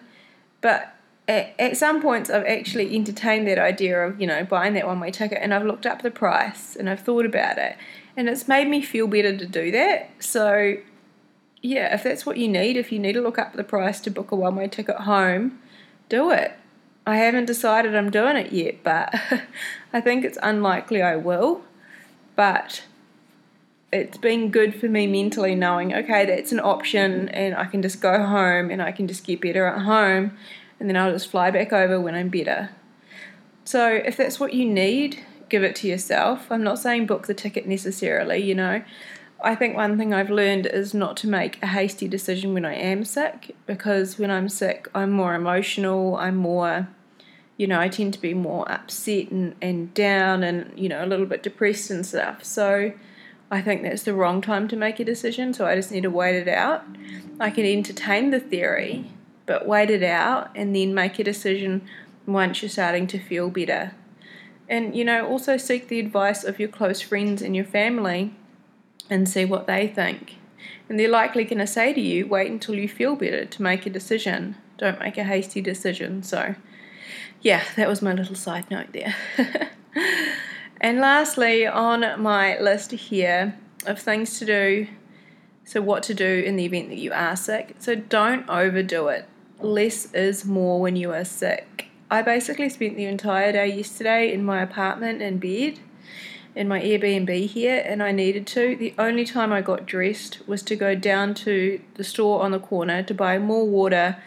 But 0.61 0.95
at, 1.27 1.53
at 1.59 1.77
some 1.77 2.01
points, 2.01 2.29
I've 2.29 2.45
actually 2.45 2.95
entertained 2.95 3.47
that 3.47 3.59
idea 3.59 4.05
of, 4.05 4.19
you 4.19 4.27
know, 4.27 4.43
buying 4.43 4.73
that 4.73 4.87
one 4.87 4.99
way 4.99 5.11
ticket 5.11 5.39
and 5.41 5.53
I've 5.53 5.65
looked 5.65 5.85
up 5.85 6.01
the 6.01 6.11
price 6.11 6.75
and 6.75 6.89
I've 6.89 6.99
thought 6.99 7.25
about 7.25 7.57
it. 7.57 7.77
And 8.15 8.29
it's 8.29 8.47
made 8.47 8.67
me 8.67 8.81
feel 8.81 9.07
better 9.07 9.35
to 9.35 9.45
do 9.45 9.71
that. 9.71 10.11
So, 10.19 10.77
yeah, 11.61 11.93
if 11.93 12.03
that's 12.03 12.25
what 12.25 12.37
you 12.37 12.47
need, 12.47 12.77
if 12.77 12.91
you 12.91 12.99
need 12.99 13.13
to 13.13 13.21
look 13.21 13.39
up 13.39 13.53
the 13.53 13.63
price 13.63 13.99
to 14.01 14.11
book 14.11 14.31
a 14.31 14.35
one 14.35 14.55
way 14.55 14.67
ticket 14.67 14.97
home, 14.97 15.59
do 16.09 16.31
it. 16.31 16.53
I 17.05 17.17
haven't 17.17 17.45
decided 17.45 17.95
I'm 17.95 18.09
doing 18.09 18.37
it 18.37 18.53
yet, 18.53 18.83
but 18.83 19.13
I 19.93 20.01
think 20.01 20.23
it's 20.23 20.37
unlikely 20.41 21.01
I 21.01 21.17
will. 21.17 21.61
But 22.35 22.83
it's 23.91 24.17
been 24.17 24.49
good 24.49 24.73
for 24.75 24.87
me 24.87 25.05
mentally 25.05 25.55
knowing, 25.55 25.93
okay, 25.93 26.25
that's 26.25 26.51
an 26.51 26.59
option 26.59 27.29
and 27.29 27.55
I 27.55 27.65
can 27.65 27.81
just 27.81 28.01
go 28.01 28.25
home 28.25 28.71
and 28.71 28.81
I 28.81 28.91
can 28.91 29.07
just 29.07 29.23
get 29.23 29.39
better 29.39 29.67
at 29.67 29.83
home 29.83 30.35
and 30.79 30.89
then 30.89 30.97
I'll 30.97 31.11
just 31.11 31.29
fly 31.29 31.51
back 31.51 31.71
over 31.71 32.01
when 32.01 32.15
I'm 32.15 32.29
better. 32.29 32.71
So 33.65 33.87
if 33.87 34.17
that's 34.17 34.39
what 34.39 34.53
you 34.53 34.65
need, 34.65 35.23
give 35.47 35.63
it 35.63 35.75
to 35.77 35.87
yourself. 35.87 36.51
I'm 36.51 36.63
not 36.63 36.79
saying 36.79 37.05
book 37.05 37.27
the 37.27 37.33
ticket 37.35 37.67
necessarily, 37.67 38.39
you 38.39 38.55
know. 38.55 38.83
I 39.43 39.55
think 39.55 39.75
one 39.75 39.97
thing 39.97 40.13
I've 40.13 40.29
learned 40.29 40.65
is 40.65 40.93
not 40.93 41.17
to 41.17 41.27
make 41.27 41.61
a 41.61 41.67
hasty 41.67 42.07
decision 42.07 42.53
when 42.53 42.65
I 42.65 42.73
am 42.75 43.03
sick 43.03 43.55
because 43.65 44.17
when 44.17 44.31
I'm 44.31 44.49
sick, 44.49 44.87
I'm 44.95 45.11
more 45.11 45.35
emotional, 45.35 46.15
I'm 46.15 46.37
more, 46.37 46.87
you 47.57 47.67
know, 47.67 47.79
I 47.79 47.87
tend 47.87 48.13
to 48.13 48.21
be 48.21 48.33
more 48.33 48.69
upset 48.71 49.29
and, 49.29 49.55
and 49.61 49.93
down 49.93 50.43
and, 50.43 50.77
you 50.77 50.89
know, 50.89 51.03
a 51.03 51.07
little 51.07 51.25
bit 51.25 51.43
depressed 51.43 51.91
and 51.91 52.05
stuff. 52.05 52.43
So 52.43 52.93
I 53.51 53.61
think 53.61 53.83
that's 53.83 54.03
the 54.03 54.13
wrong 54.13 54.41
time 54.41 54.67
to 54.69 54.75
make 54.75 54.99
a 54.99 55.05
decision. 55.05 55.53
So 55.53 55.65
I 55.65 55.75
just 55.75 55.91
need 55.91 56.03
to 56.03 56.09
wait 56.09 56.35
it 56.35 56.47
out. 56.47 56.83
I 57.39 57.51
can 57.51 57.65
entertain 57.65 58.31
the 58.31 58.39
theory, 58.39 59.11
but 59.45 59.67
wait 59.67 59.91
it 59.91 60.03
out 60.03 60.49
and 60.55 60.75
then 60.75 60.93
make 60.93 61.19
a 61.19 61.23
decision 61.23 61.87
once 62.25 62.61
you're 62.61 62.69
starting 62.69 63.05
to 63.07 63.19
feel 63.19 63.49
better. 63.49 63.93
And, 64.67 64.95
you 64.95 65.05
know, 65.05 65.27
also 65.27 65.57
seek 65.57 65.87
the 65.87 65.99
advice 65.99 66.43
of 66.43 66.59
your 66.59 66.69
close 66.69 67.01
friends 67.01 67.41
and 67.41 67.55
your 67.55 67.65
family 67.65 68.33
and 69.09 69.29
see 69.29 69.45
what 69.45 69.67
they 69.67 69.87
think. 69.87 70.37
And 70.89 70.99
they're 70.99 71.09
likely 71.09 71.43
going 71.43 71.59
to 71.59 71.67
say 71.67 71.93
to 71.93 72.01
you, 72.01 72.25
wait 72.25 72.49
until 72.49 72.75
you 72.75 72.89
feel 72.89 73.15
better 73.15 73.45
to 73.45 73.61
make 73.61 73.85
a 73.85 73.89
decision. 73.89 74.55
Don't 74.77 74.99
make 74.99 75.17
a 75.17 75.23
hasty 75.23 75.61
decision. 75.61 76.23
So, 76.23 76.55
yeah, 77.41 77.63
that 77.75 77.87
was 77.87 78.01
my 78.01 78.13
little 78.13 78.35
side 78.35 78.69
note 78.69 78.93
there. 78.93 79.15
and 80.81 80.99
lastly, 80.99 81.65
on 81.65 82.21
my 82.21 82.59
list 82.59 82.91
here 82.91 83.57
of 83.85 83.99
things 83.99 84.39
to 84.39 84.45
do, 84.45 84.87
so 85.65 85.81
what 85.81 86.03
to 86.03 86.13
do 86.13 86.43
in 86.45 86.55
the 86.55 86.65
event 86.65 86.89
that 86.89 86.97
you 86.97 87.11
are 87.13 87.35
sick. 87.35 87.75
So, 87.79 87.95
don't 87.95 88.49
overdo 88.49 89.07
it. 89.07 89.27
Less 89.59 90.13
is 90.13 90.45
more 90.45 90.81
when 90.81 90.95
you 90.95 91.11
are 91.11 91.25
sick. 91.25 91.87
I 92.11 92.21
basically 92.21 92.69
spent 92.69 92.97
the 92.97 93.05
entire 93.05 93.51
day 93.51 93.73
yesterday 93.73 94.31
in 94.31 94.43
my 94.43 94.61
apartment 94.61 95.21
in 95.21 95.39
bed 95.39 95.79
in 96.55 96.67
my 96.67 96.79
Airbnb 96.79 97.47
here 97.47 97.83
and 97.85 98.03
I 98.03 98.11
needed 98.11 98.45
to. 98.47 98.75
The 98.75 98.93
only 98.97 99.25
time 99.25 99.51
I 99.51 99.61
got 99.61 99.85
dressed 99.85 100.47
was 100.47 100.61
to 100.63 100.75
go 100.75 100.95
down 100.95 101.33
to 101.35 101.81
the 101.95 102.03
store 102.03 102.43
on 102.43 102.51
the 102.51 102.59
corner 102.59 103.03
to 103.03 103.13
buy 103.13 103.39
more 103.39 103.67
water, 103.67 104.17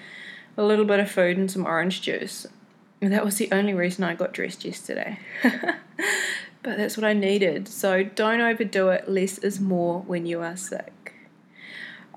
a 0.57 0.64
little 0.64 0.85
bit 0.85 1.00
of 1.00 1.11
food, 1.11 1.37
and 1.37 1.50
some 1.50 1.66
orange 1.66 2.02
juice. 2.02 2.47
That 3.10 3.25
was 3.25 3.36
the 3.36 3.48
only 3.52 3.75
reason 3.75 4.04
I 4.04 4.14
got 4.14 4.32
dressed 4.32 4.64
yesterday. 4.64 5.18
but 5.42 6.76
that's 6.76 6.96
what 6.96 7.04
I 7.04 7.12
needed. 7.12 7.68
So 7.68 8.04
don't 8.04 8.40
overdo 8.40 8.88
it. 8.88 9.08
Less 9.08 9.38
is 9.38 9.60
more 9.60 10.00
when 10.00 10.26
you 10.26 10.40
are 10.40 10.56
sick. 10.56 11.14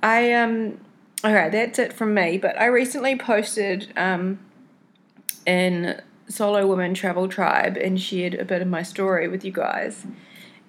I 0.01 0.34
um 0.34 0.79
alright, 1.24 1.51
that's 1.51 1.79
it 1.79 1.93
from 1.93 2.13
me. 2.13 2.38
But 2.38 2.60
I 2.60 2.65
recently 2.65 3.17
posted 3.17 3.91
um 3.98 4.39
in 5.46 6.01
solo 6.29 6.65
woman 6.67 6.93
travel 6.93 7.27
tribe 7.27 7.75
and 7.75 8.00
shared 8.00 8.36
a 8.36 8.46
bit 8.46 8.62
of 8.62 8.67
my 8.67 8.84
story 8.84 9.27
with 9.27 9.43
you 9.43 9.51
guys. 9.51 10.05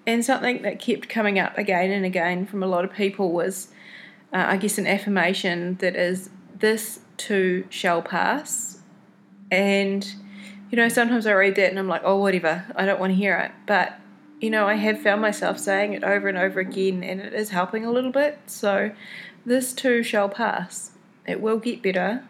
And 0.06 0.24
something 0.24 0.62
that 0.62 0.80
kept 0.80 1.08
coming 1.08 1.38
up 1.38 1.56
again 1.58 1.90
and 1.90 2.04
again 2.04 2.46
from 2.46 2.62
a 2.62 2.66
lot 2.66 2.84
of 2.84 2.92
people 2.92 3.32
was, 3.32 3.68
uh, 4.32 4.46
I 4.48 4.56
guess, 4.56 4.78
an 4.78 4.86
affirmation 4.86 5.76
that 5.76 5.94
is, 5.94 6.30
this 6.58 7.00
too 7.16 7.66
shall 7.68 8.00
pass. 8.00 8.69
And, 9.50 10.07
you 10.71 10.76
know, 10.76 10.88
sometimes 10.88 11.26
I 11.26 11.33
read 11.33 11.57
that 11.57 11.71
and 11.71 11.78
I'm 11.78 11.88
like, 11.88 12.02
oh, 12.04 12.16
whatever, 12.16 12.64
I 12.76 12.87
don't 12.87 13.00
want 13.00 13.12
to 13.12 13.16
hear 13.16 13.37
it. 13.38 13.52
But, 13.66 13.99
you 14.40 14.50
know, 14.50 14.66
I 14.66 14.75
have 14.75 15.00
found 15.00 15.21
myself 15.21 15.59
saying 15.59 15.92
it 15.92 16.04
over 16.04 16.28
and 16.28 16.38
over 16.38 16.61
again 16.61 17.02
and 17.02 17.21
it 17.21 17.33
is 17.33 17.50
helping 17.50 17.85
a 17.85 17.90
little 17.90 18.12
bit. 18.12 18.38
So, 18.47 18.92
this 19.45 19.73
too 19.73 20.02
shall 20.02 20.28
pass. 20.28 20.92
It 21.26 21.40
will 21.40 21.59
get 21.59 21.83
better 21.83 22.25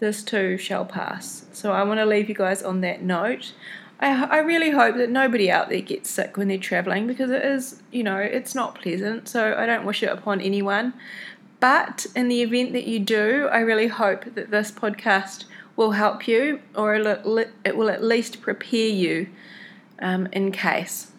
this 0.00 0.22
too 0.24 0.58
shall 0.58 0.84
pass. 0.84 1.44
So 1.52 1.72
I 1.72 1.84
want 1.84 2.00
to 2.00 2.06
leave 2.06 2.28
you 2.28 2.34
guys 2.34 2.62
on 2.62 2.80
that 2.80 3.02
note. 3.02 3.52
I, 4.00 4.24
I 4.24 4.38
really 4.38 4.70
hope 4.70 4.96
that 4.96 5.10
nobody 5.10 5.50
out 5.50 5.68
there 5.68 5.82
gets 5.82 6.10
sick 6.10 6.36
when 6.36 6.48
they're 6.48 6.58
traveling 6.58 7.06
because 7.06 7.30
it 7.30 7.44
is, 7.44 7.82
you 7.92 8.02
know, 8.02 8.16
it's 8.16 8.54
not 8.54 8.74
pleasant. 8.74 9.28
So 9.28 9.54
I 9.56 9.66
don't 9.66 9.84
wish 9.84 10.02
it 10.02 10.08
upon 10.08 10.40
anyone. 10.40 10.94
But 11.60 12.06
in 12.16 12.28
the 12.28 12.40
event 12.40 12.72
that 12.72 12.86
you 12.86 12.98
do, 12.98 13.48
I 13.52 13.58
really 13.58 13.88
hope 13.88 14.34
that 14.34 14.50
this 14.50 14.72
podcast 14.72 15.44
will 15.80 15.92
help 15.92 16.28
you 16.28 16.60
or 16.74 16.94
it 16.94 17.24
will 17.76 17.88
at 17.88 18.04
least 18.04 18.42
prepare 18.42 18.88
you 18.88 19.26
um, 19.98 20.28
in 20.30 20.52
case. 20.52 21.10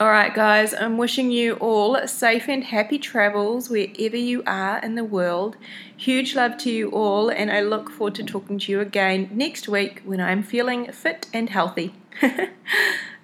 All 0.00 0.08
right, 0.08 0.34
guys, 0.34 0.72
I'm 0.72 0.96
wishing 0.96 1.30
you 1.30 1.56
all 1.56 2.08
safe 2.08 2.48
and 2.48 2.64
happy 2.64 2.98
travels 2.98 3.68
wherever 3.68 4.16
you 4.16 4.42
are 4.46 4.78
in 4.78 4.94
the 4.94 5.04
world. 5.04 5.58
Huge 5.94 6.34
love 6.34 6.56
to 6.58 6.70
you 6.70 6.90
all, 6.90 7.28
and 7.28 7.52
I 7.52 7.60
look 7.60 7.90
forward 7.90 8.14
to 8.14 8.24
talking 8.24 8.58
to 8.60 8.72
you 8.72 8.80
again 8.80 9.28
next 9.30 9.68
week 9.68 10.00
when 10.06 10.22
I'm 10.22 10.42
feeling 10.42 10.90
fit 10.90 11.26
and 11.34 11.50
healthy. 11.50 11.92
all 12.22 12.30